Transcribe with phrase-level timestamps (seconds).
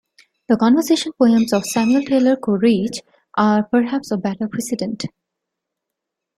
[0.47, 3.01] The conversation poems of Samuel Taylor Coleridge
[3.35, 5.05] are perhaps a better precedent.